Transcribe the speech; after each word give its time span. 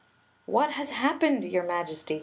"What 0.47 0.71
has 0.71 0.89
happened, 0.93 1.43
your 1.43 1.61
Majesty?" 1.61 2.19